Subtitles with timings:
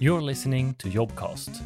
[0.00, 1.60] You're listening to Jobcast.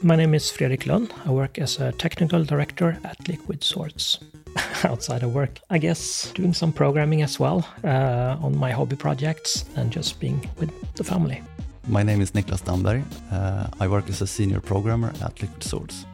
[0.00, 1.12] My name is Fredrik Lund.
[1.26, 4.20] I work as a technical director at Liquid Swords.
[4.84, 9.64] Outside of work, I guess doing some programming as well uh, on my hobby projects
[9.74, 11.42] and just being with the family.
[11.88, 13.02] My name is Niklas Damberg.
[13.32, 16.06] Uh, I work as a senior programmer at Liquid Swords.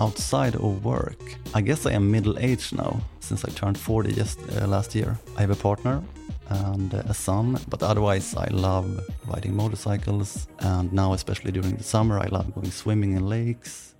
[0.00, 1.18] Outside of work,
[1.54, 5.18] I guess I am middle aged now since I turned 40 just uh, last year.
[5.38, 6.02] I have a partner
[6.48, 8.86] and a son, but otherwise I love
[9.26, 13.94] riding motorcycles and now especially during the summer I love going swimming in lakes.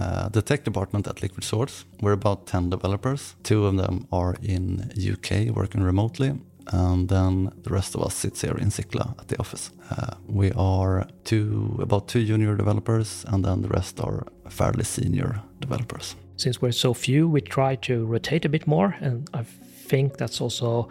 [0.00, 3.36] Uh, the tech department at Liquid Swords, we're about 10 developers.
[3.44, 6.34] Two of them are in UK working remotely
[6.72, 9.70] and then the rest of us sits here in Sickla at the office.
[9.90, 15.42] Uh, we are two, about two junior developers, and then the rest are fairly senior
[15.60, 16.16] developers.
[16.36, 20.40] Since we're so few, we try to rotate a bit more, and I think that's
[20.40, 20.88] also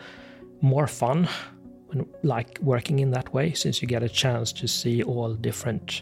[0.61, 1.27] more fun
[1.87, 6.01] when like working in that way, since you get a chance to see all different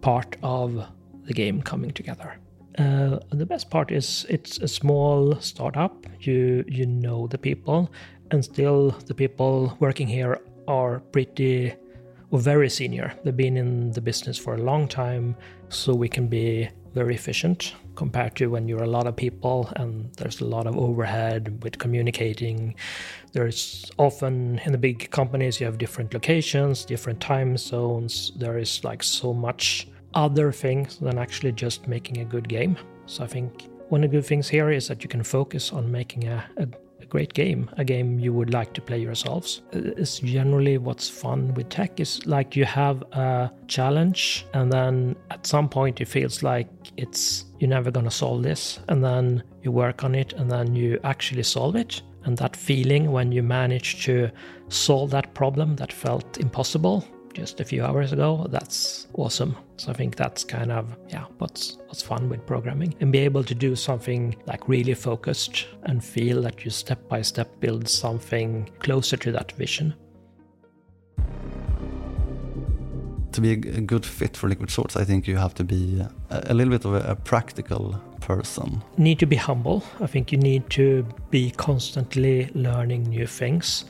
[0.00, 0.86] part of
[1.24, 2.36] the game coming together.
[2.78, 6.06] Uh, the best part is it's a small startup.
[6.20, 7.90] You you know the people,
[8.30, 11.74] and still the people working here are pretty
[12.30, 13.12] or very senior.
[13.24, 15.34] They've been in the business for a long time,
[15.68, 20.12] so we can be very efficient compared to when you're a lot of people and
[20.18, 22.74] there's a lot of overhead with communicating.
[23.32, 28.32] There's often in the big companies you have different locations, different time zones.
[28.36, 32.76] There is like so much other things than actually just making a good game.
[33.06, 35.92] So I think one of the good things here is that you can focus on
[36.00, 36.66] making a, a
[37.08, 39.62] great game, a game you would like to play yourselves.
[39.72, 45.46] It's generally what's fun with tech is like you have a challenge and then at
[45.46, 50.04] some point it feels like it's you're never gonna solve this and then you work
[50.04, 54.30] on it and then you actually solve it and that feeling when you manage to
[54.68, 57.04] solve that problem that felt impossible
[57.38, 58.46] just a few hours ago.
[58.50, 59.56] That's awesome.
[59.76, 63.44] So I think that's kind of yeah, what's what's fun with programming and be able
[63.44, 68.68] to do something like really focused and feel that you step by step build something
[68.80, 69.94] closer to that vision.
[73.32, 76.52] To be a good fit for Liquid Swords, I think you have to be a,
[76.52, 78.82] little bit of a, a practical person.
[78.96, 79.84] Need to be humble.
[80.00, 83.84] I think you need to be constantly learning new things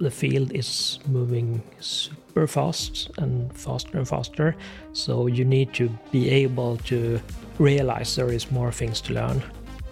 [0.00, 4.56] the field is moving super fast and faster and faster.
[4.92, 7.20] So you need to be able to
[7.58, 9.42] realize there is more things to learn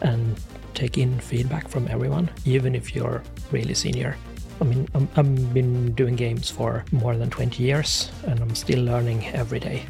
[0.00, 0.40] and
[0.74, 4.16] take in feedback from everyone, even if you're really senior.
[4.60, 8.82] I mean, i have been doing games for more than 20 years and I'm still
[8.82, 9.84] learning every day.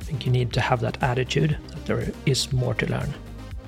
[0.00, 3.12] I think you need to have that attitude that there is more to learn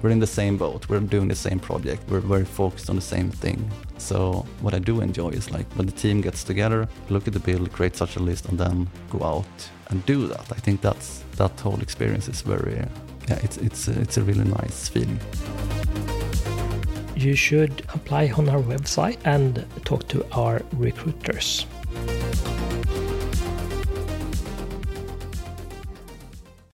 [0.03, 0.89] we're in the same boat.
[0.89, 2.03] We're doing the same project.
[2.09, 3.71] We're very focused on the same thing.
[3.99, 7.41] So what I do enjoy is like when the team gets together, look at the
[7.41, 10.47] build, create such a list, and then go out and do that.
[10.53, 12.75] I think that's that whole experience is very,
[13.29, 15.21] yeah, it's it's it's a really nice feeling.
[17.17, 21.67] You should apply on our website and talk to our recruiters.